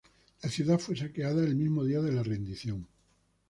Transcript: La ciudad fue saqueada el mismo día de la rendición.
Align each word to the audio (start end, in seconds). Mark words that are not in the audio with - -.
La 0.41 0.49
ciudad 0.49 0.79
fue 0.79 0.95
saqueada 0.95 1.43
el 1.43 1.55
mismo 1.55 1.83
día 1.83 2.01
de 2.01 2.11
la 2.11 2.23
rendición. 2.23 2.87